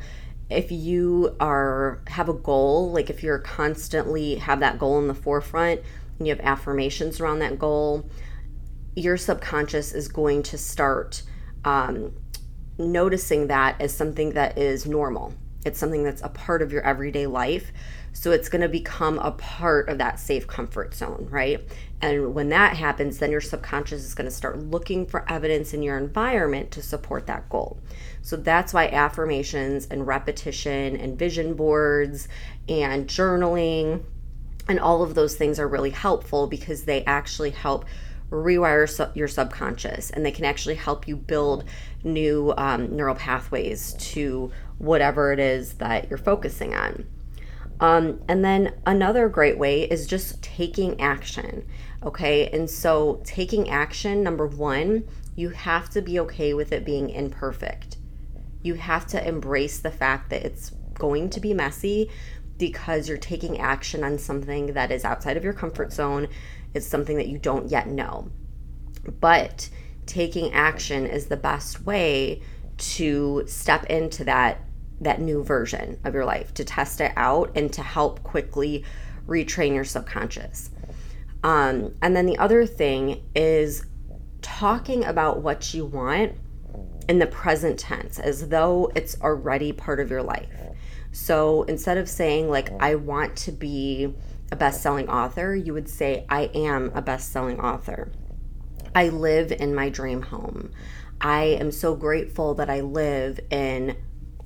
if 0.50 0.72
you 0.72 1.36
are 1.40 2.00
have 2.08 2.30
a 2.30 2.34
goal, 2.34 2.92
like 2.92 3.10
if 3.10 3.22
you're 3.22 3.40
constantly 3.40 4.36
have 4.36 4.62
that 4.62 4.80
goal 4.80 4.98
in 5.00 5.08
the 5.08 5.14
forefront 5.14 5.82
and 6.18 6.28
you 6.28 6.34
have 6.34 6.44
affirmations 6.44 7.20
around 7.20 7.40
that 7.40 7.60
goal, 7.60 8.10
your 8.98 9.16
subconscious 9.16 9.94
is 9.94 10.08
going 10.08 10.42
to 10.42 10.58
start 10.58 11.22
um, 11.64 12.14
noticing 12.80 13.48
that 13.48 13.80
as 13.80 13.96
something 13.96 14.32
that 14.32 14.58
is 14.58 14.88
normal. 14.88 15.36
It's 15.66 15.78
something 15.78 16.04
that's 16.04 16.24
a 16.24 16.30
part 16.30 16.64
of 16.64 16.72
your 16.72 16.82
everyday 16.82 17.28
life. 17.28 17.72
So 18.14 18.32
it's 18.32 18.50
going 18.50 18.62
to 18.62 18.70
become 18.70 19.20
a 19.20 19.32
part 19.32 19.90
of 19.90 20.00
that 20.00 20.20
safe 20.20 20.48
comfort 20.48 20.96
zone, 20.96 21.28
right? 21.30 21.64
And 22.02 22.34
when 22.34 22.50
that 22.50 22.76
happens, 22.76 23.20
then 23.20 23.30
your 23.30 23.42
subconscious 23.42 24.04
is 24.04 24.16
going 24.16 24.26
to 24.26 24.36
start 24.36 24.58
looking 24.58 25.06
for 25.06 25.32
evidence 25.32 25.76
in 25.76 25.84
your 25.84 25.98
environment 25.98 26.72
to 26.72 26.82
support 26.82 27.28
that 27.28 27.50
goal. 27.50 27.80
So 28.24 28.36
that's 28.36 28.74
why 28.74 28.88
affirmations 28.88 29.86
and 29.92 30.08
repetition 30.08 30.96
and 30.96 31.20
vision 31.20 31.54
boards 31.54 32.28
and 32.68 33.08
journaling 33.08 34.04
and 34.68 34.80
all 34.80 35.02
of 35.02 35.16
those 35.16 35.36
things 35.36 35.60
are 35.60 35.68
really 35.68 35.92
helpful 35.92 36.48
because 36.48 36.84
they 36.84 37.04
actually 37.06 37.52
help 37.52 37.86
rewire 38.30 38.90
su- 38.90 39.12
your 39.14 39.28
subconscious 39.28 40.10
and 40.10 40.26
they 40.26 40.32
can 40.32 40.46
actually 40.46 40.76
help 40.76 41.08
you 41.08 41.16
build 41.16 41.64
new 42.04 42.54
um, 42.58 42.96
neural 42.96 43.16
pathways 43.16 43.94
to 43.94 44.52
whatever 44.78 45.32
it 45.32 45.40
is 45.40 45.76
that 45.76 46.10
you're 46.10 46.18
focusing 46.18 46.76
on. 46.76 47.06
Um, 47.80 48.22
and 48.28 48.44
then 48.44 48.74
another 48.86 49.30
great 49.30 49.58
way 49.58 49.84
is 49.84 50.08
just 50.08 50.42
taking 50.42 51.00
action. 51.00 51.68
Okay. 52.04 52.48
And 52.50 52.70
so, 52.70 53.22
taking 53.24 53.70
action, 53.70 54.24
number 54.24 54.48
one, 54.48 55.08
you 55.36 55.50
have 55.50 55.90
to 55.92 56.02
be 56.02 56.20
okay 56.22 56.54
with 56.54 56.72
it 56.72 56.86
being 56.86 57.10
imperfect. 57.10 57.98
You 58.64 58.74
have 58.76 59.06
to 59.08 59.28
embrace 59.28 59.80
the 59.80 59.92
fact 59.92 60.30
that 60.32 60.44
it's 60.44 60.72
going 60.96 61.30
to 61.30 61.40
be 61.40 61.54
messy 61.54 62.10
because 62.58 63.08
you're 63.08 63.20
taking 63.20 63.60
action 63.60 64.04
on 64.04 64.18
something 64.18 64.74
that 64.74 64.92
is 64.92 65.06
outside 65.06 65.38
of 65.38 65.44
your 65.44 65.54
comfort 65.54 65.94
zone 65.94 66.28
it's 66.74 66.88
something 66.88 67.18
that 67.18 67.28
you 67.28 67.38
don't 67.38 67.70
yet 67.70 67.88
know. 67.88 68.30
But 69.20 69.70
taking 70.06 70.54
action 70.54 71.06
is 71.06 71.28
the 71.28 71.38
best 71.38 71.86
way 71.86 72.42
to 72.78 73.44
step 73.48 73.86
into 73.86 74.24
that 74.26 74.62
that 75.00 75.22
new 75.22 75.44
version 75.44 76.00
of 76.04 76.14
your 76.16 76.26
life, 76.26 76.54
to 76.56 76.64
test 76.64 77.02
it 77.02 77.12
out 77.16 77.52
and 77.56 77.72
to 77.72 77.84
help 77.84 78.24
quickly 78.24 78.84
retrain 79.28 79.76
your 79.76 79.84
subconscious. 79.84 80.72
Um, 81.44 81.94
and 82.02 82.16
then 82.16 82.26
the 82.26 82.38
other 82.40 82.66
thing 82.66 83.24
is 83.36 83.86
talking 84.42 85.04
about 85.06 85.42
what 85.42 85.74
you 85.74 85.86
want 85.86 86.34
in 87.08 87.20
the 87.20 87.28
present 87.28 87.80
tense 87.80 88.20
as 88.20 88.50
though 88.50 88.92
it's 88.96 89.20
already 89.22 89.72
part 89.72 90.00
of 90.00 90.10
your 90.10 90.24
life. 90.24 90.50
So 91.12 91.64
instead 91.64 91.98
of 91.98 92.10
saying, 92.10 92.50
like, 92.50 92.70
I 92.80 92.96
want 92.96 93.36
to 93.38 93.52
be 93.52 94.14
a 94.52 94.56
best 94.56 94.82
selling 94.82 95.10
author, 95.10 95.56
you 95.56 95.74
would 95.74 95.90
say, 95.90 96.26
I 96.30 96.44
am 96.54 96.92
a 96.94 97.02
best 97.02 97.32
selling 97.32 97.60
author. 97.60 98.12
I 98.96 99.10
live 99.10 99.52
in 99.52 99.76
my 99.76 99.90
dream 99.90 100.22
home. 100.22 100.72
I 101.20 101.44
am 101.44 101.72
so 101.72 101.96
grateful 101.96 102.54
that 102.56 102.70
I 102.70 102.82
live 102.82 103.40
in 103.50 103.98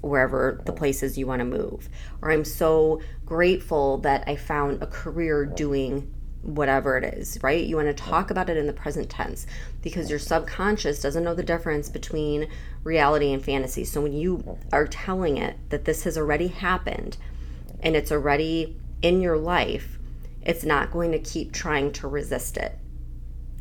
wherever 0.01 0.61
the 0.65 0.73
places 0.73 1.17
you 1.17 1.27
want 1.27 1.39
to 1.39 1.45
move. 1.45 1.89
Or 2.21 2.31
I'm 2.31 2.45
so 2.45 3.01
grateful 3.25 3.99
that 3.99 4.23
I 4.27 4.35
found 4.35 4.81
a 4.81 4.87
career 4.87 5.45
doing 5.45 6.13
whatever 6.41 6.97
it 6.97 7.03
is, 7.03 7.37
right? 7.43 7.63
You 7.63 7.75
want 7.75 7.87
to 7.87 7.93
talk 7.93 8.31
about 8.31 8.49
it 8.49 8.57
in 8.57 8.65
the 8.65 8.73
present 8.73 9.09
tense 9.09 9.45
because 9.81 10.09
your 10.09 10.17
subconscious 10.17 10.99
doesn't 10.99 11.23
know 11.23 11.35
the 11.35 11.43
difference 11.43 11.87
between 11.87 12.47
reality 12.83 13.31
and 13.31 13.43
fantasy. 13.43 13.85
So 13.85 14.01
when 14.01 14.13
you 14.13 14.57
are 14.73 14.87
telling 14.87 15.37
it 15.37 15.57
that 15.69 15.85
this 15.85 16.03
has 16.03 16.17
already 16.17 16.47
happened 16.47 17.17
and 17.83 17.95
it's 17.95 18.11
already 18.11 18.77
in 19.01 19.21
your 19.21 19.37
life, 19.37 19.99
it's 20.41 20.63
not 20.63 20.91
going 20.91 21.11
to 21.11 21.19
keep 21.19 21.51
trying 21.51 21.91
to 21.93 22.07
resist 22.07 22.57
it, 22.57 22.77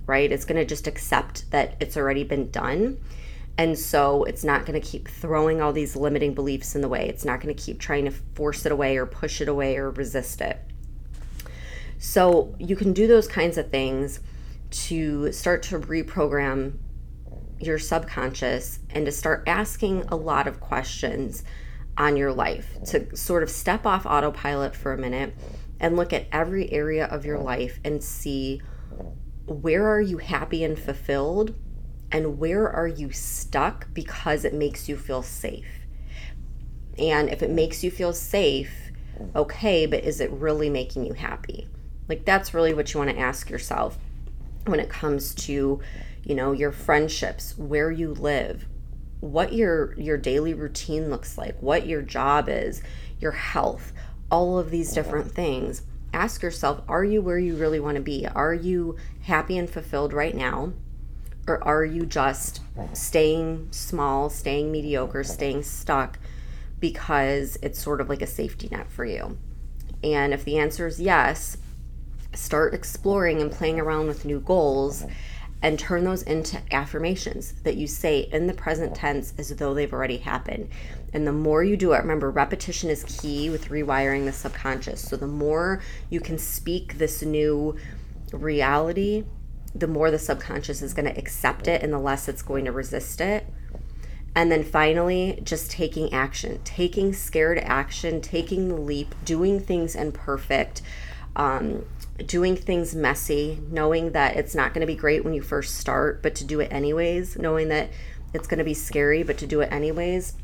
right? 0.07 0.31
It's 0.31 0.45
going 0.45 0.59
to 0.59 0.65
just 0.65 0.87
accept 0.87 1.51
that 1.51 1.77
it's 1.81 1.97
already 1.97 2.25
been 2.25 2.51
done. 2.51 2.99
And 3.59 3.79
so 3.79 4.25
it's 4.25 4.45
not 4.45 4.65
going 4.65 4.81
to 4.81 4.87
keep 4.87 5.09
throwing 5.09 5.61
all 5.61 5.73
these 5.73 5.97
limiting 5.97 6.33
beliefs 6.35 6.75
in 6.75 6.81
the 6.81 6.89
way. 6.89 7.09
It's 7.09 7.25
not 7.25 7.41
going 7.41 7.55
to 7.55 7.63
keep 7.63 7.79
trying 7.79 8.07
to 8.07 8.11
force 8.11 8.65
it 8.65 8.73
away 8.73 8.97
or 8.97 9.05
push 9.05 9.41
it 9.41 9.49
away 9.49 9.77
or 9.77 9.91
resist 9.91 10.41
it. 10.41 10.59
So 11.99 12.55
you 12.59 12.77
can 12.77 12.95
do 12.95 13.07
those 13.07 13.29
kinds 13.29 13.59
of 13.59 13.71
things 13.71 14.21
to 14.71 15.31
start 15.33 15.63
to 15.65 15.79
reprogram 15.79 16.79
your 17.59 17.79
subconscious 17.79 18.79
and 18.89 19.05
to 19.05 19.13
start 19.13 19.45
asking 19.47 20.05
a 20.09 20.17
lot 20.17 20.47
of 20.47 20.61
questions 20.61 21.45
on 21.97 22.17
your 22.17 22.33
life 22.33 22.79
to 22.87 23.15
sort 23.17 23.43
of 23.43 23.51
step 23.51 23.85
off 23.87 24.07
autopilot 24.07 24.75
for 24.75 24.93
a 24.93 24.99
minute 24.99 25.35
and 25.79 25.97
look 25.97 26.13
at 26.13 26.27
every 26.33 26.71
area 26.73 27.07
of 27.07 27.25
your 27.25 27.39
life 27.39 27.81
and 27.85 28.03
see 28.03 28.63
where 29.47 29.87
are 29.89 30.01
you 30.01 30.19
happy 30.19 30.63
and 30.63 30.79
fulfilled 30.79 31.55
and 32.13 32.39
where 32.39 32.69
are 32.69 32.89
you 32.89 33.11
stuck 33.11 33.93
because 33.95 34.45
it 34.45 34.55
makes 34.55 34.89
you 34.89 34.97
feel 34.97 35.23
safe. 35.23 35.87
And 36.99 37.29
if 37.29 37.43
it 37.43 37.51
makes 37.51 37.83
you 37.83 37.91
feel 37.91 38.13
safe, 38.13 38.91
okay, 39.35 39.87
but 39.87 40.05
is 40.05 40.21
it 40.21 40.31
really 40.31 40.69
making 40.69 41.07
you 41.07 41.15
happy? 41.15 41.69
Like 42.09 42.25
that's 42.25 42.53
really 42.53 42.75
what 42.75 42.93
you 42.93 42.99
want 42.99 43.11
to 43.11 43.19
ask 43.19 43.49
yourself 43.49 43.99
when 44.67 44.81
it 44.81 44.89
comes 44.89 45.35
to, 45.35 45.81
you 46.25 46.35
know, 46.35 46.53
your 46.53 46.73
friendships, 46.73 47.57
where 47.57 47.91
you 47.91 48.13
live, 48.13 48.67
what 49.21 49.53
your 49.53 49.95
your 49.99 50.17
daily 50.17 50.55
routine 50.55 51.11
looks 51.11 51.37
like, 51.37 51.61
what 51.61 51.87
your 51.87 52.03
job 52.03 52.49
is, 52.49 52.83
your 53.19 53.33
health, 53.33 53.93
all 54.31 54.59
of 54.59 54.71
these 54.71 54.93
different 54.93 55.33
things. 55.33 55.83
ask 56.13 56.43
yourself 56.43 56.83
are 56.89 57.05
you 57.05 57.23
where 57.23 57.39
you 57.39 57.55
really 57.55 57.79
want 57.79 57.97
to 57.97 58.03
be? 58.03 58.27
Are 58.27 58.55
you 58.55 58.97
happy 59.23 59.57
and 59.57 59.71
fulfilled 59.71 60.13
right 60.13 60.35
now? 60.35 60.73
Or 61.47 61.63
are 61.65 61.85
you 61.85 62.05
just 62.05 62.61
staying 62.93 63.69
small, 63.71 64.29
staying 64.31 64.73
mediocre, 64.73 65.25
staying 65.25 65.63
stuck 65.63 66.19
because 66.79 67.59
it's 67.63 67.81
sort 67.81 68.01
of 68.01 68.09
like 68.09 68.23
a 68.23 68.27
safety 68.27 68.69
net 68.71 68.91
for 68.91 69.05
you? 69.05 69.39
And 70.03 70.33
if 70.33 70.45
the 70.45 70.59
answer 70.59 70.87
is 70.87 71.01
yes, 71.01 71.59
start 72.35 72.75
exploring 72.75 73.41
and 73.41 73.51
playing 73.51 73.79
around 73.79 74.07
with 74.07 74.25
new 74.25 74.41
goals 74.41 75.05
and 75.63 75.79
turn 75.79 76.05
those 76.05 76.23
into 76.23 76.61
affirmations 76.73 77.53
that 77.63 77.77
you 77.77 77.87
say 77.87 78.29
in 78.33 78.47
the 78.47 78.55
present 78.55 78.95
tense 78.95 79.35
as 79.37 79.51
though 79.57 79.75
they've 79.75 79.93
already 79.93 80.17
happened. 80.17 80.69
And 81.13 81.27
the 81.27 81.33
more 81.33 81.63
you 81.63 81.77
do 81.77 81.93
it, 81.93 81.99
remember, 81.99 82.31
repetition 82.31 82.89
is 82.89 83.05
key 83.05 83.51
with 83.51 83.69
rewiring 83.69 84.25
the 84.25 84.33
subconscious. 84.33 85.03
So 85.03 85.17
the 85.17 85.27
more 85.27 85.83
you 86.09 86.21
can 86.21 86.39
speak 86.39 86.97
this 86.97 87.23
new 87.23 87.77
reality, 88.33 89.25
the 89.75 89.87
more 89.87 90.11
the 90.11 90.19
subconscious 90.19 90.83
is 90.83 90.95
going 90.95 91.13
to 91.13 91.19
accept 91.19 91.69
it 91.69 91.83
and 91.83 91.93
the 91.93 91.99
less 91.99 92.29
it's 92.29 92.43
going 92.43 92.65
to 92.65 92.73
resist 92.73 93.21
it. 93.21 93.47
And 94.35 94.51
then 94.51 94.63
finally, 94.63 95.41
just 95.43 95.71
taking 95.71 96.13
action, 96.13 96.61
taking 96.65 97.13
scared 97.13 97.59
action, 97.59 98.21
taking 98.21 98.69
the 98.69 98.77
leap, 98.77 99.15
doing 99.25 99.59
things 99.59 99.97
imperfect, 99.97 100.83
um, 101.37 101.85
doing 102.27 102.57
things 102.57 102.95
messy, 102.95 103.61
knowing 103.71 104.13
that 104.13 104.37
it's 104.37 104.55
not 104.55 104.75
going 104.75 104.81
to 104.81 104.87
be 104.87 104.97
great 104.97 105.25
when 105.25 105.35
you 105.35 105.43
first 105.43 105.77
start, 105.77 106.23
but 106.23 106.35
to 106.37 106.45
do 106.45 106.61
it 106.61 106.73
anyways, 106.73 107.39
knowing 107.39 107.69
that 107.69 107.91
it's 108.35 108.47
going 108.47 108.59
to 108.59 108.65
be 108.65 108.75
scary, 108.75 109.23
but 109.23 109.39
to 109.39 109.47
do 109.47 109.61
it 109.61 109.73
anyways. 109.73 110.35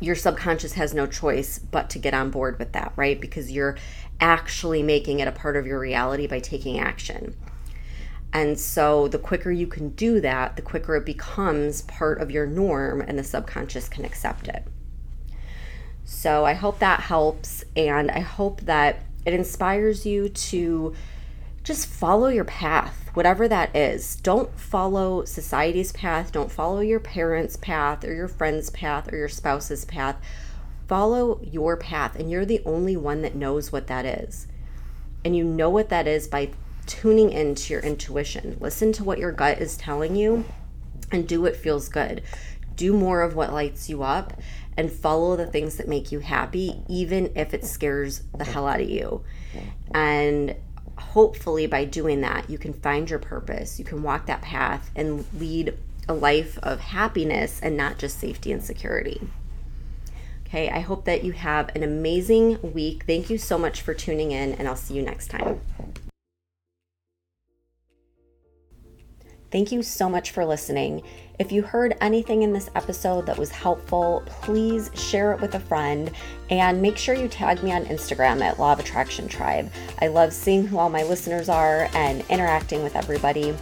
Your 0.00 0.14
subconscious 0.14 0.74
has 0.74 0.92
no 0.92 1.06
choice 1.06 1.58
but 1.58 1.88
to 1.90 1.98
get 1.98 2.14
on 2.14 2.30
board 2.30 2.58
with 2.58 2.72
that, 2.72 2.92
right? 2.96 3.20
Because 3.20 3.50
you're 3.50 3.76
actually 4.20 4.82
making 4.82 5.20
it 5.20 5.28
a 5.28 5.32
part 5.32 5.56
of 5.56 5.66
your 5.66 5.78
reality 5.78 6.26
by 6.26 6.40
taking 6.40 6.78
action. 6.78 7.36
And 8.32 8.58
so 8.58 9.06
the 9.06 9.18
quicker 9.18 9.52
you 9.52 9.68
can 9.68 9.90
do 9.90 10.20
that, 10.20 10.56
the 10.56 10.62
quicker 10.62 10.96
it 10.96 11.06
becomes 11.06 11.82
part 11.82 12.20
of 12.20 12.32
your 12.32 12.46
norm 12.46 13.00
and 13.00 13.16
the 13.16 13.24
subconscious 13.24 13.88
can 13.88 14.04
accept 14.04 14.48
it. 14.48 14.66
So 16.04 16.44
I 16.44 16.54
hope 16.54 16.80
that 16.80 17.00
helps. 17.00 17.64
And 17.76 18.10
I 18.10 18.20
hope 18.20 18.62
that 18.62 19.02
it 19.24 19.34
inspires 19.34 20.04
you 20.04 20.28
to 20.28 20.94
just 21.62 21.86
follow 21.86 22.28
your 22.28 22.44
path, 22.44 23.10
whatever 23.14 23.48
that 23.48 23.74
is. 23.74 24.16
Don't 24.16 24.58
follow 24.58 25.24
society's 25.24 25.92
path. 25.92 26.30
Don't 26.30 26.52
follow 26.52 26.80
your 26.80 27.00
parents' 27.00 27.56
path 27.56 28.04
or 28.04 28.12
your 28.12 28.28
friend's 28.28 28.68
path 28.70 29.10
or 29.12 29.16
your 29.16 29.28
spouse's 29.28 29.84
path. 29.84 30.16
Follow 30.86 31.40
your 31.42 31.78
path, 31.78 32.14
and 32.16 32.30
you're 32.30 32.44
the 32.44 32.60
only 32.66 32.96
one 32.96 33.22
that 33.22 33.34
knows 33.34 33.72
what 33.72 33.86
that 33.86 34.04
is. 34.04 34.46
And 35.24 35.34
you 35.34 35.42
know 35.42 35.70
what 35.70 35.88
that 35.88 36.06
is 36.06 36.28
by 36.28 36.50
tuning 36.84 37.32
into 37.32 37.72
your 37.72 37.82
intuition. 37.82 38.58
Listen 38.60 38.92
to 38.92 39.04
what 39.04 39.18
your 39.18 39.32
gut 39.32 39.58
is 39.58 39.78
telling 39.78 40.16
you 40.16 40.44
and 41.10 41.26
do 41.26 41.40
what 41.40 41.56
feels 41.56 41.88
good. 41.88 42.22
Do 42.76 42.92
more 42.92 43.22
of 43.22 43.34
what 43.34 43.52
lights 43.52 43.88
you 43.88 44.02
up 44.02 44.40
and 44.76 44.90
follow 44.90 45.36
the 45.36 45.46
things 45.46 45.76
that 45.76 45.88
make 45.88 46.10
you 46.10 46.18
happy, 46.18 46.82
even 46.88 47.32
if 47.36 47.54
it 47.54 47.64
scares 47.64 48.22
the 48.36 48.44
hell 48.44 48.66
out 48.66 48.80
of 48.80 48.88
you. 48.88 49.22
And 49.94 50.56
hopefully, 50.96 51.66
by 51.66 51.84
doing 51.84 52.20
that, 52.22 52.50
you 52.50 52.58
can 52.58 52.72
find 52.72 53.08
your 53.08 53.18
purpose. 53.18 53.78
You 53.78 53.84
can 53.84 54.02
walk 54.02 54.26
that 54.26 54.42
path 54.42 54.90
and 54.96 55.24
lead 55.38 55.76
a 56.08 56.14
life 56.14 56.58
of 56.62 56.80
happiness 56.80 57.60
and 57.62 57.76
not 57.76 57.98
just 57.98 58.18
safety 58.18 58.52
and 58.52 58.62
security. 58.62 59.20
Okay, 60.46 60.68
I 60.68 60.80
hope 60.80 61.04
that 61.06 61.24
you 61.24 61.32
have 61.32 61.74
an 61.74 61.82
amazing 61.82 62.72
week. 62.74 63.04
Thank 63.06 63.30
you 63.30 63.38
so 63.38 63.58
much 63.58 63.80
for 63.80 63.94
tuning 63.94 64.30
in, 64.30 64.52
and 64.52 64.68
I'll 64.68 64.76
see 64.76 64.94
you 64.94 65.02
next 65.02 65.28
time. 65.28 65.60
Thank 69.50 69.72
you 69.72 69.82
so 69.82 70.08
much 70.08 70.32
for 70.32 70.44
listening. 70.44 71.02
If 71.36 71.50
you 71.50 71.62
heard 71.62 71.96
anything 72.00 72.42
in 72.42 72.52
this 72.52 72.70
episode 72.76 73.26
that 73.26 73.36
was 73.36 73.50
helpful, 73.50 74.22
please 74.26 74.88
share 74.94 75.32
it 75.32 75.40
with 75.40 75.56
a 75.56 75.60
friend 75.60 76.12
and 76.48 76.80
make 76.80 76.96
sure 76.96 77.16
you 77.16 77.26
tag 77.26 77.60
me 77.64 77.72
on 77.72 77.86
Instagram 77.86 78.40
at 78.40 78.60
Law 78.60 78.72
of 78.72 78.78
Attraction 78.78 79.26
Tribe. 79.26 79.72
I 80.00 80.06
love 80.06 80.32
seeing 80.32 80.64
who 80.64 80.78
all 80.78 80.88
my 80.88 81.02
listeners 81.02 81.48
are 81.48 81.88
and 81.92 82.24
interacting 82.28 82.84
with 82.84 82.94
everybody. 82.94 83.52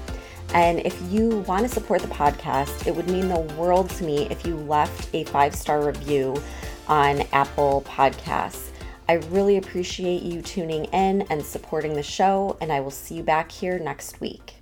And 0.53 0.81
if 0.81 1.01
you 1.11 1.39
want 1.49 1.63
to 1.63 1.69
support 1.69 2.03
the 2.03 2.09
podcast, 2.09 2.87
it 2.87 2.95
would 2.95 3.09
mean 3.09 3.29
the 3.29 3.41
world 3.57 3.89
to 3.91 4.05
me 4.05 4.29
if 4.29 4.45
you 4.45 4.57
left 4.57 5.09
a 5.15 5.25
five 5.25 5.55
star 5.55 5.83
review 5.83 6.43
on 6.89 7.23
Apple 7.33 7.85
Podcasts. 7.87 8.69
I 9.09 9.15
really 9.31 9.57
appreciate 9.57 10.23
you 10.23 10.43
tuning 10.43 10.85
in 10.87 11.23
and 11.23 11.43
supporting 11.43 11.95
the 11.95 12.03
show, 12.03 12.59
and 12.61 12.71
I 12.71 12.81
will 12.81 12.91
see 12.91 13.15
you 13.15 13.23
back 13.23 13.51
here 13.51 13.79
next 13.79 14.21
week. 14.21 14.62